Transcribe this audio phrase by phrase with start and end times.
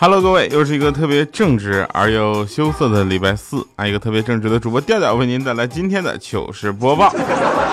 [0.00, 3.84] Hello，各位，又是一个特别正直而又羞涩的礼拜四啊！
[3.84, 7.12] 一个特别正直的主播调调为您带来今天的糗事播报。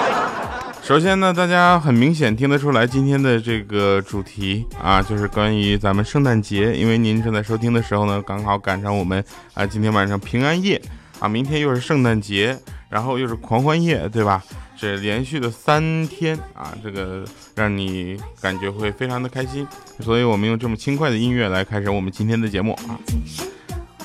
[0.81, 6.75] 首先呢，大家很明显听得出来，今天的这个主题啊，就是关于咱们圣诞节。
[6.75, 9.23] 因为您正在收听的时候呢，刚好赶上我们
[9.53, 10.81] 啊今天晚上平安夜
[11.19, 12.57] 啊，明天又是圣诞节，
[12.89, 14.43] 然后又是狂欢夜，对吧？
[14.77, 17.23] 这连续的三天啊，这个
[17.55, 19.65] 让你感觉会非常的开心，
[20.01, 22.99] 所以我们用这么轻快的音乐来开始我们今天的节目啊。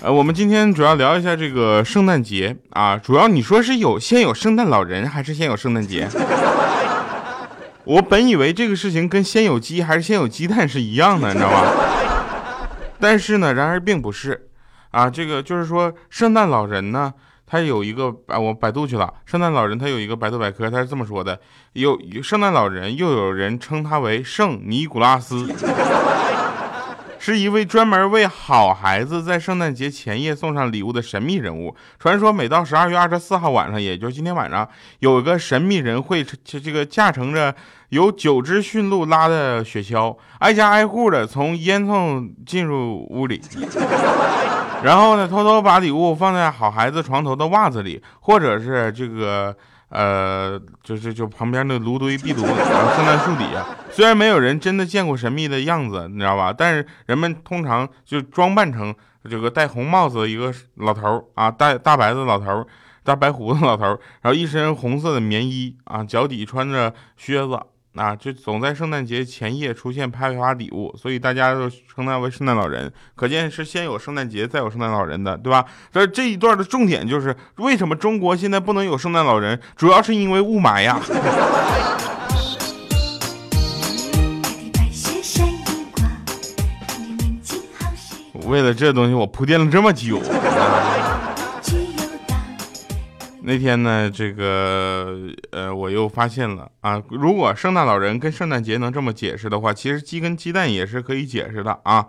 [0.02, 6.08] 呃，我们今天主要聊一下这个圣诞节啊，主要你说是有先有圣诞老人还是先有圣诞节？
[7.84, 11.66] 我本以为这个事情跟先有鸡还是先有鸡蛋是一样的，你知道吧？
[13.00, 14.48] 但是呢，然而并不是
[14.92, 17.12] 啊，这个就是说圣诞老人呢。
[17.50, 19.12] 他有一个啊，我百度去了。
[19.26, 21.40] 圣诞老人他有一个百度百科，他是这么说的：
[21.72, 25.52] 有圣诞老人，又有人称他为圣尼古拉斯，
[27.22, 31.76] 是一位专门为好孩子在圣诞节前夜送上礼物的神秘人物。
[31.98, 34.66] 传说每到十二月二十四号晚上，也就是今天晚上，
[35.00, 37.54] 有一个神秘人会这这个驾乘着
[37.90, 43.38] 由九只驯鹿拉的雪橇，挨家挨户的从烟囱进入屋里。
[44.82, 49.54] 然后呢，偷偷把礼物放在好孩子床头的袜子里，或者是这个
[49.90, 53.64] 呃，就是就旁边那炉堆壁炉，然后圣诞树底下。
[53.90, 56.52] 虽然没有人真的见过神秘的样子，你知道吧？
[56.56, 58.94] 但是人们通常就装扮成
[59.28, 62.66] 这个戴红帽子的一个老头啊，戴大白的老头，
[63.04, 63.84] 大白胡子老头，
[64.22, 67.60] 然后一身红色的棉衣啊，脚底穿着靴子。
[67.96, 72.90] 啊，就总在圣诞节前夜出现派发礼物，所以大家都称他为圣诞老人。
[73.16, 75.64] 可见是先有圣诞节，再有圣诞老人的，对吧？
[75.92, 81.00] 这这一段的重点就是为什么中国现在不能有圣诞老人，主要是因为雾霾呀。
[88.46, 90.20] 为了这东西，我铺垫了这么久。
[93.42, 95.16] 那天呢，这个
[95.50, 102.06] 呃，我又发现了啊，如果圣诞老人跟圣诞节能这么解释的话，其实鸡跟鸡蛋也是可以解释的啊。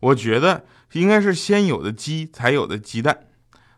[0.00, 3.16] 我觉得应该是先有的鸡才有的鸡蛋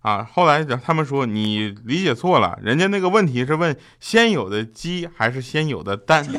[0.02, 0.26] 啊。
[0.32, 6.24] 后来他们说你理解错了，人家那个问题是问先有的鸡还是先有的蛋。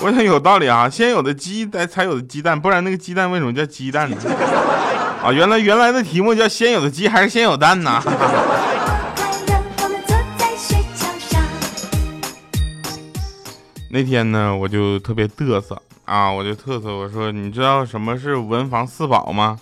[0.00, 4.16] 我想有道理啊，先有的鸡才才有的鸡蛋，不然那个鸡蛋为什么叫鸡蛋呢？
[5.24, 8.02] 啊，原来原来的题目叫先有的鸡还是先有蛋呢？
[13.90, 19.58] 那天呢，我就特别嘚瑟啊，我就嘚瑟，我说你知道什么是文房四宝吗？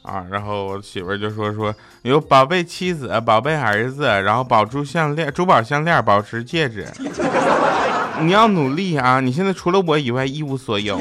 [0.00, 6.88] 啊，然后我媳妇儿就说说有宝贝妻子、宝贝儿子，然后宝珠项链、珠宝项链、宝石戒指。
[8.20, 9.20] 你要努力啊！
[9.20, 10.98] 你现在除了我以外一无所有。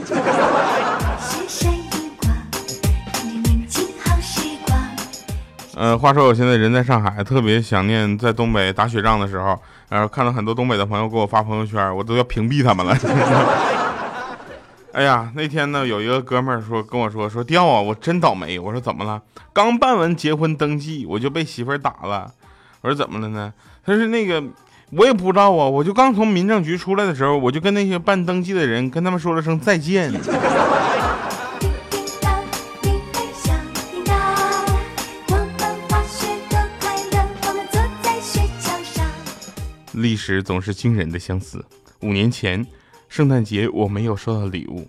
[5.81, 9.59] 呃，话说我现在人在上海，特别想念在东北打雪仗的时候，
[9.89, 12.95] 然后看到很多东北的朋友给我发朋友圈，我都要屏蔽他们了。
[14.93, 18.59] 哎呀，那天呢，有一个哥们儿说跟我说说掉啊，我真倒霉。
[18.59, 19.19] 我说怎么了？
[19.53, 22.31] 刚办完结婚登记，我就被媳妇儿打了。
[22.81, 23.51] 我说怎么了呢？
[23.83, 24.43] 他说那个
[24.91, 30.13] 我也不知道啊，我就刚从民政局出来的时候，我就跟那些办登记的人跟他们说了声再见。
[39.93, 41.63] 历史总是惊人的相似。
[42.01, 42.65] 五年前，
[43.09, 44.87] 圣诞节我没有收到礼物；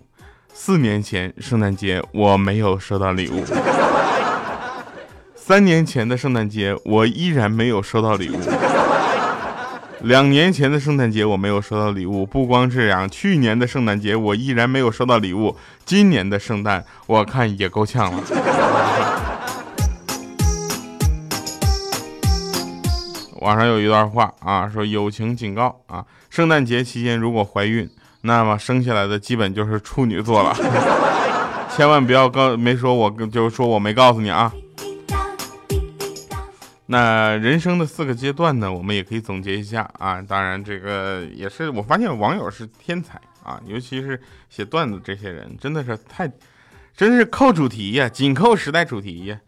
[0.54, 3.42] 四年前，圣诞节我没有收到礼物；
[5.34, 8.38] 三年前的圣诞节我依然没有收到礼物；
[10.02, 12.24] 两年前的圣诞节我没有收到礼物。
[12.24, 15.56] 不光这样，去年的圣诞节我依然没有收到礼物。
[15.84, 18.22] 今年的圣诞，我看也够呛了。
[23.42, 27.90] 网上有一段话啊，说友情警告啊，圣诞节期间如果怀孕，
[28.20, 30.54] 那么生下来的基本就是处女座了，
[31.74, 34.52] 千万不要告没说我就是说我没告诉你啊。
[36.86, 46.30] 那人生的四个阶段呢，我们也可以总结一下啊，当然这个也是我发现网友是天才啊，尤其是写段子这些人，真的是太，
[46.96, 49.40] 真是扣主题呀，紧扣时代主题呀。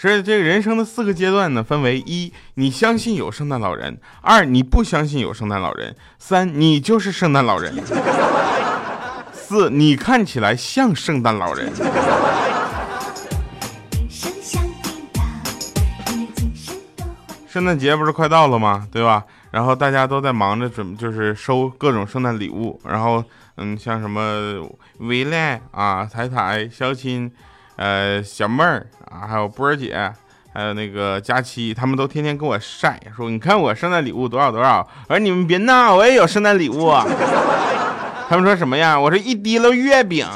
[0.00, 7.74] 是这个人生的四个阶段呢，分为一，你相信有圣诞老人；二，你不相信有圣诞老人；三，你就是圣诞老人；
[9.32, 11.72] 四，你看起来像圣诞老人。
[17.48, 18.86] 圣诞节不是快到了吗？
[18.92, 19.24] 对吧？
[19.50, 22.80] 然后大家都在忙着准，就是收各种圣诞礼物。
[22.84, 23.24] 然后，
[23.56, 24.64] 嗯，像什么
[24.98, 27.28] 维赖啊、彩彩、肖亲。
[27.78, 30.12] 呃，小妹儿啊，还有波儿姐，
[30.52, 34.84] 还有那个佳期，他们都天天给我晒，说你看我圣诞礼物多少多少。
[35.06, 36.92] 我说你们别闹，我也有圣诞礼物。
[38.28, 38.98] 他们说什么呀？
[38.98, 40.26] 我说一滴了月饼。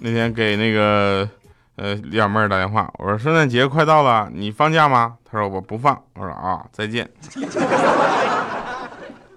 [0.00, 1.28] 那天给那个
[1.78, 5.14] 呃两妹儿打电话，我说圣诞节快到了，你放假吗？
[5.24, 6.02] 他说我不放。
[6.14, 7.08] 我说啊，再见。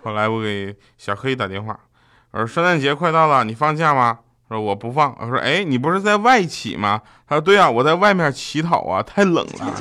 [0.03, 1.79] 后来我给小黑打电话，
[2.31, 4.17] 我说圣诞节快到了，你放假吗？
[4.49, 5.15] 他说我不放。
[5.19, 6.99] 我说哎，你不是在外企吗？
[7.27, 9.73] 他说对啊，我在外面乞讨啊，太冷了。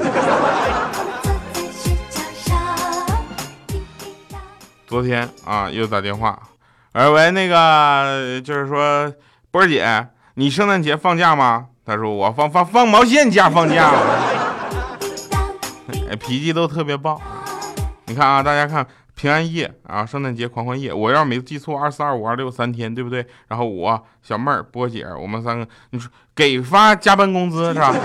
[4.86, 6.38] 昨天啊又打电话，
[6.92, 9.10] 哎喂，那个就是说
[9.50, 11.68] 波儿姐，你圣诞节放假吗？
[11.84, 13.90] 他说我放放放毛线假放假。
[16.10, 17.20] 哎，脾气都特别暴。
[18.06, 18.86] 你看啊，大家看。
[19.12, 23.26] 平安夜啊，圣诞节狂欢夜，我要是没记错，二四二五二六三天，对不对？
[23.48, 27.92] 然后我小妹儿波姐，我们三个，你说给发加班工资是吧？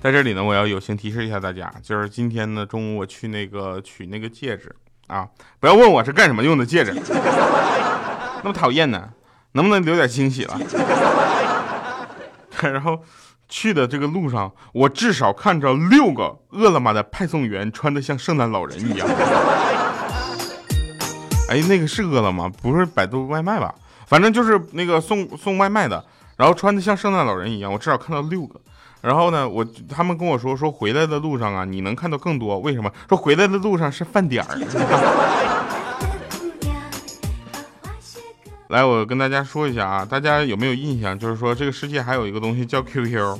[0.00, 4.72] 在这里呢，我要友情提示一下大家，就是今天呢中午我去那个取那个戒指
[5.08, 5.26] 啊，
[5.58, 6.92] 不要问我是干什么用的戒指，
[8.42, 9.10] 那么讨厌呢，
[9.52, 10.58] 能不能留点惊喜了？
[12.60, 13.02] 然后。
[13.48, 19.06] 去的这个路上，我至少看着六个饿了么的派送员穿的像圣诞老人一样。
[21.50, 23.74] 哎，那个是饿了么，不是百度外卖吧？
[24.06, 26.02] 反正就是那个送送外卖的，
[26.38, 27.70] 然后穿的像圣诞老人一样。
[27.70, 28.58] 我至少看到六个。
[29.02, 29.62] 然后呢，我
[29.94, 32.58] 他们跟我说说回来的路上啊，你能看到更多。
[32.58, 32.90] 为什么？
[33.06, 34.56] 说回来的路上是饭点儿。
[38.72, 41.16] 来，我跟大家说一下啊，大家有没有印象？
[41.18, 43.38] 就是说，这个世界还有一个东西叫 QQ，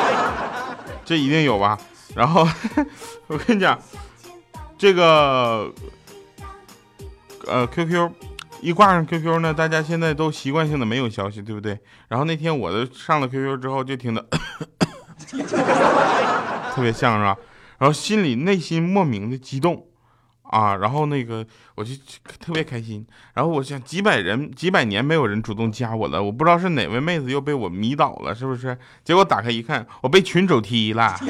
[1.04, 1.78] 这一定有吧？
[2.14, 2.48] 然后
[3.28, 3.78] 我跟你讲，
[4.78, 5.70] 这个
[7.46, 8.10] 呃 QQ
[8.62, 11.78] 一挂上 QQ 呢，大家现在都习惯性的没有消息，对不对？
[12.08, 14.24] 然后那天我的上了 QQ 之后，就听到
[16.72, 17.36] 特别像是吧？
[17.76, 19.86] 然后心里内心莫名的激动。
[20.50, 21.94] 啊，然后那个我就
[22.40, 28.76] 特别开心，然后我想几百人几百年没有人主动加我了，我不知道是哪位妹子又被我迷倒了，是不是？
[29.04, 31.16] 结果打开一看，我被群主踢了。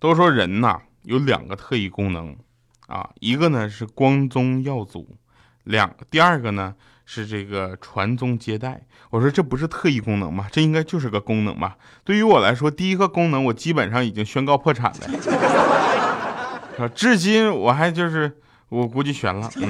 [0.00, 2.36] 都说人呐有两个特异功能，
[2.88, 5.16] 啊，一个呢是光宗耀祖，
[5.62, 6.74] 两第二个呢。
[7.06, 8.80] 是这个传宗接代，
[9.10, 10.46] 我说这不是特异功能吗？
[10.50, 11.76] 这应该就是个功能吧？
[12.02, 14.92] 对于我来说，第一个功能我基本上已经宣告破产
[16.78, 18.32] 了，至今我还就是
[18.68, 19.68] 我估计悬了，嗯。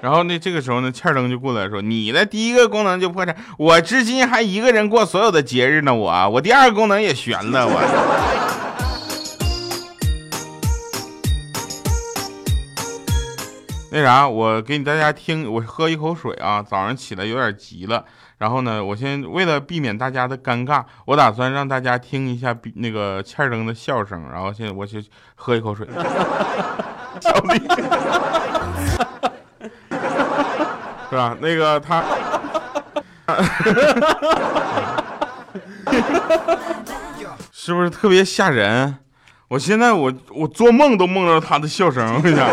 [0.00, 8.33] 然后呢，这个时候呢，欠儿登就过来说：“你的第一个功能就破产，我至今还一个人过所有的节日呢，我我第二个功能也悬了，我。”
[13.96, 16.60] 那啥，我给你大家听，我喝一口水啊。
[16.60, 18.04] 早上起来有点急了，
[18.38, 24.28] 然后呢，我先为了避免大家的尴尬，我打算让大家听一下那个欠灯的笑声。
[24.32, 25.00] 然后现在我去
[25.36, 25.86] 喝一口水。
[31.08, 31.36] 是吧？
[31.40, 32.02] 那个他，
[37.52, 38.96] 是不是特别吓人？
[39.46, 42.48] 我现在我我做梦都梦到他的笑声，我跟你讲。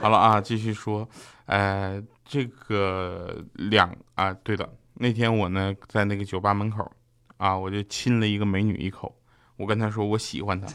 [0.00, 1.08] 好了啊，继续说，
[1.46, 6.90] 呃，这个两啊，对的，那天我呢在那个酒吧门口，
[7.36, 9.14] 啊，我就亲了一个美女一口，
[9.56, 10.68] 我跟她说我喜欢她，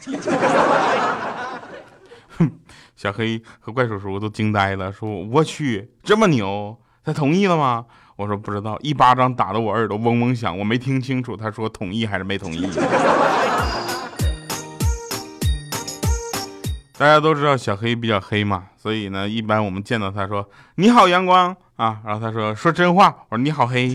[2.36, 2.50] 哼
[2.96, 7.86] 小黑和怪叔叔都惊呆了，说我去这么牛，他同意了吗？
[8.16, 12.68] 我说不知道，一巴掌打得我耳朵嗡嗡响，我没听清楚他说同意还是没同意。
[17.04, 23.94] 大家都知道小黑比较黑嘛，所以呢，一般我们见到他说你好阳光啊，然后他说说真话，我说你好黑。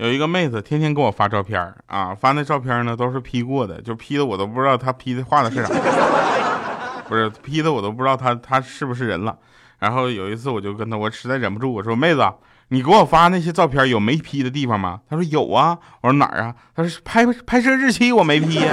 [0.00, 5.74] 有一个妹子天天给我发照片啊，发那照片呢都是 P 过的，就 P 的我都不知道她 P 的画的是啥，
[7.06, 9.36] 不是 P 的我都不知道她她是不是人了。
[9.78, 12.26] 然后有一次我就跟她，我实在忍不住，我说妹子，
[12.68, 15.00] 你给我发那些照片有没 P 的地方吗？
[15.06, 15.76] 她说有啊。
[16.00, 16.54] 我说哪儿啊？
[16.74, 18.72] 她说拍拍摄日期我没 P 呀。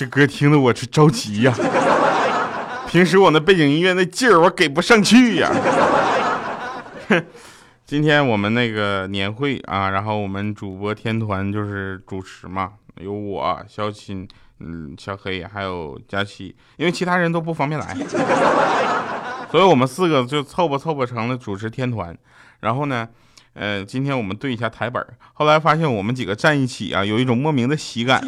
[0.00, 1.54] 这歌听得我是着急呀！
[2.88, 5.52] 平时我那背景音乐那劲儿我给不上去呀。
[7.84, 14.26] 今天我们那个年会啊，然后我们主播天团就是主持嘛，有我肖钦，
[14.60, 17.94] 嗯，小黑还有佳琪，因为其他人都不方便来，
[19.50, 22.16] 所以我们四个就凑吧凑吧成了主持天团。
[22.60, 23.06] 然后呢，
[23.52, 28.24] 呃，今天我们对一下台本，后来发现我们几个站一起啊，有一种莫名的喜感。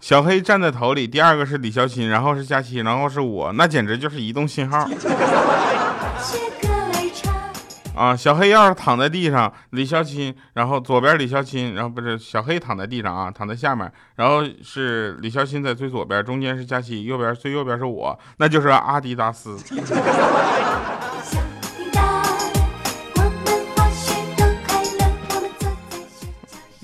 [0.00, 4.88] 小黑站在头里，第二个是李潇钦，然后是佳琪，然后是我，那简直就是移动信号。
[7.94, 19.54] 啊，小黑要是躺在地上，李潇钦，然后左边李潇钦，然后不是小黑躺在地上啊，躺在下面，然后是李潇钦在最左边，中间是佳琪，右边最右边是我，那就是阿迪达斯。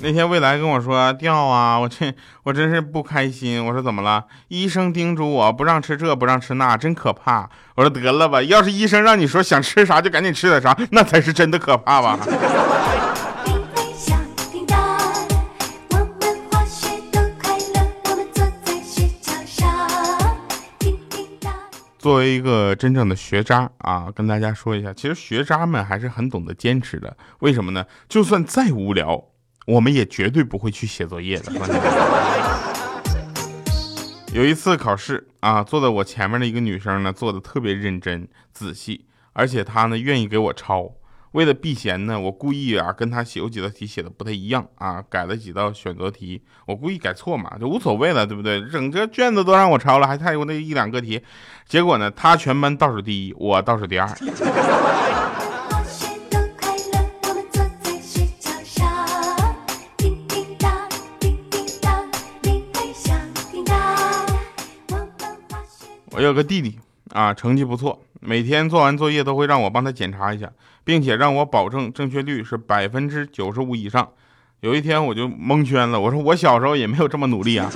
[0.07, 3.67] 那天未来跟我说掉啊，我这我真是不开心。
[3.67, 4.25] 我说怎么了？
[4.47, 7.51] 医生叮嘱我不让吃这，不让吃那，真可怕。
[7.75, 12.21] 我说得了吧，要是医生让你说想吃啥就赶紧吃点啥，那才是真的可怕吧。
[21.99, 27.17] 作为一个真正的学渣啊，跟大家说一下，其实学渣们还是很懂得坚持的。
[27.41, 27.85] 为什么呢？
[28.09, 29.25] 就算再无聊。
[29.67, 31.53] 我们也绝对不会去写作业的。
[34.33, 40.93] 有一次考试啊，坐在我前面的一个女生呢，做的特别认真仔细，而且她呢愿意给我抄。
[41.33, 46.43] 为了避嫌呢，我故意啊跟她写有几道题写的不太一样啊，改了几道选择题。
[46.67, 48.63] 我故意改错嘛，就无所谓了，对不对？
[48.71, 51.23] 整个卷子都让我抄了，还差有那一两个题。
[51.67, 54.07] 结果呢，她全班倒数第一，我倒数第二。
[66.17, 66.79] 我有个弟弟
[67.13, 70.51] 啊，成绩不错，每天做完作业都会让我帮他检查一下，
[70.83, 74.09] 并且让我保证正确率是百分之九十五以上。
[74.61, 77.71] 有一天我就蒙圈了，我说我小时候也没有这么努力啊。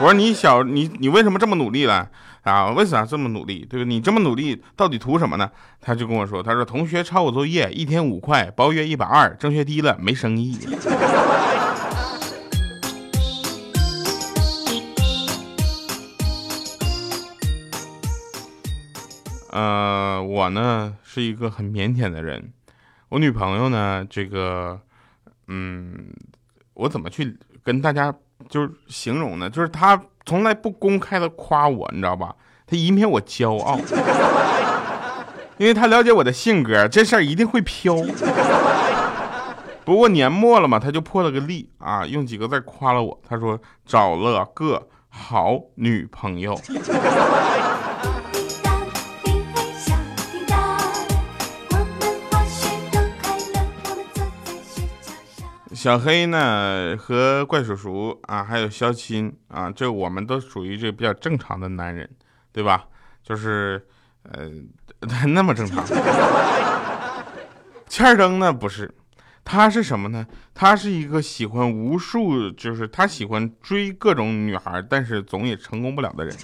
[0.00, 2.08] 我说你小你你为什么这么努力了
[2.44, 2.70] 啊？
[2.70, 3.66] 为啥这么努力？
[3.68, 3.86] 对吧？
[3.86, 5.50] 你这么努力到底图什么呢？
[5.82, 10.58] 他就跟我说，他说同学抄我作业一天五块，包月一百二，正确低了没生意。
[19.58, 22.52] 呃，我呢是一个很腼腆的人，
[23.08, 24.80] 我女朋友呢，这个，
[25.48, 25.92] 嗯，
[26.74, 28.14] 我怎么去跟大家
[28.48, 29.50] 就是形容呢？
[29.50, 32.32] 就是她从来不公开的夸我，你知道吧？
[32.68, 33.76] 她以免我骄傲，
[35.58, 37.96] 因为她了解我的性格，这事儿一定会飘。
[39.84, 46.56] 不过年末了嘛，她就破了个例啊，用几个字夸了我，她说找了个好女朋友。
[55.78, 62.10] 小黑呢和怪叔叔啊，还有肖钦啊，这我们都属于这比较正常的男人，
[62.52, 62.86] 对吧？
[63.22, 63.86] 就是，
[64.24, 64.50] 呃，
[65.28, 65.84] 那么正常。
[67.86, 68.92] 欠儿登呢不是，
[69.44, 70.26] 他是什么呢？
[70.52, 76.36] 他是一个喜欢无数，就是他喜欢追各种女孩，但是总也成功不了的人。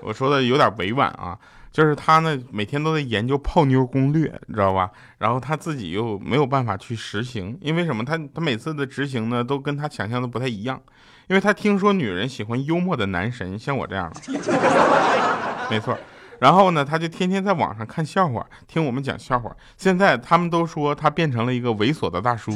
[0.00, 1.38] 我说的有点委婉啊。
[1.78, 4.90] 就是他呢，每天都在研究泡妞攻略，你知道吧？
[5.18, 8.04] 然后他自己又没有办法去实行，因为什么？
[8.04, 10.82] 他他每次的执行呢，都跟他想象的不太一样。
[11.28, 14.20] 因为他听说女人喜欢幽默的男神，像我这样的，
[15.70, 15.96] 没错。
[16.40, 19.54] 然后呢，他就天天在网上看笑话，听我们讲笑话。
[19.76, 22.50] 现在他们都说他变成了一个猥琐的大叔。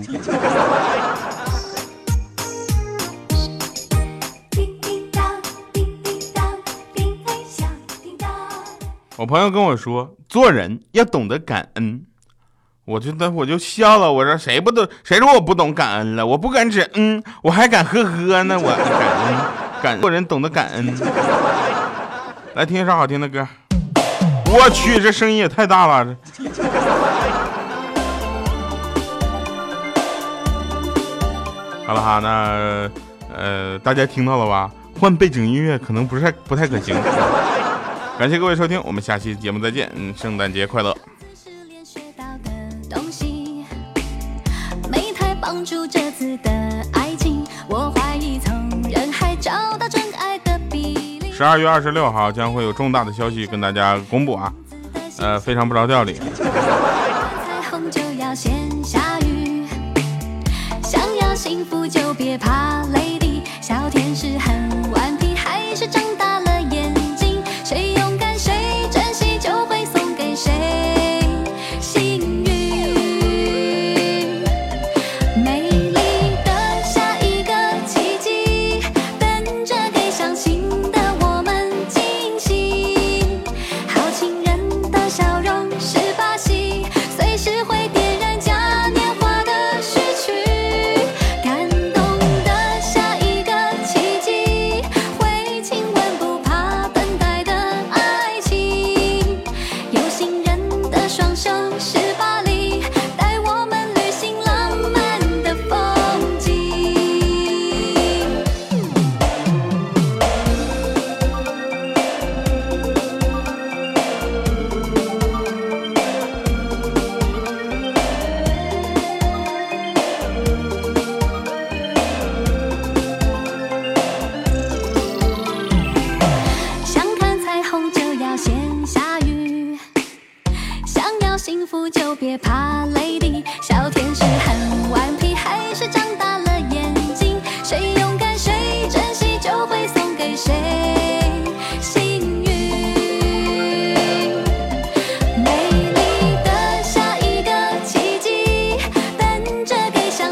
[9.16, 12.02] 我朋友跟我说，做人要懂得感恩，
[12.86, 14.10] 我就那我就笑了。
[14.10, 14.88] 我说谁不懂？
[15.04, 16.26] 谁说我不懂感恩了？
[16.26, 18.58] 我不敢只嗯，我还敢呵呵呢。
[18.58, 18.78] 我感
[19.26, 19.36] 恩，
[19.82, 20.94] 感做人懂得感恩。
[22.54, 23.46] 来听一首好听的歌。
[24.46, 26.16] 我去，这声音也太大了。
[31.86, 32.90] 好了哈，那
[33.36, 34.70] 呃，大家听到了吧？
[34.98, 36.96] 换背景音乐可能不是太不太可行。
[38.22, 39.90] 感谢各位收听，我们下期节目再见。
[39.96, 40.96] 嗯，圣诞节快乐。
[51.32, 54.52] 十二月二十六号将会有重大的消息跟大家公布啊，
[55.18, 56.20] 呃，非常不着调理。
[61.34, 64.71] 幸福就别怕泪滴，小天使很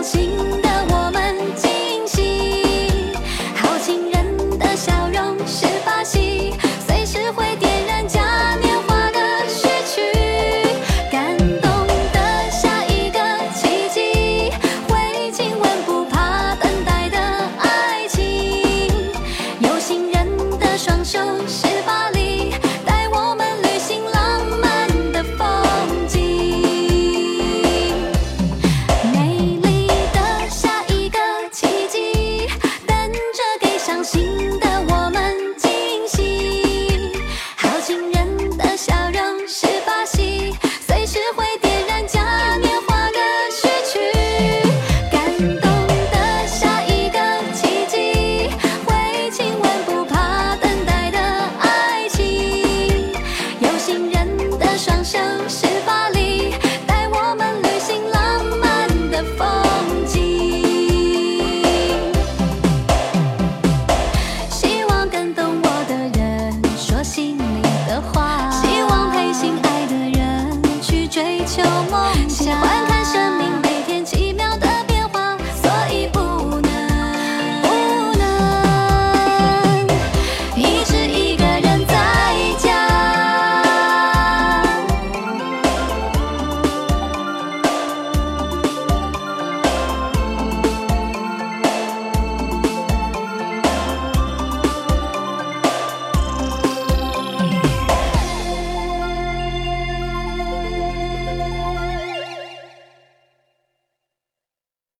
[0.02, 0.39] 心
[70.90, 72.89] 去追求梦想。